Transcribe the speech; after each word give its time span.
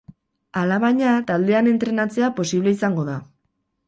Alabaina, 0.59 1.11
taldean 1.27 1.69
entrenatzea 1.71 2.31
posible 2.39 2.73
izango 2.79 3.05
da. 3.11 3.19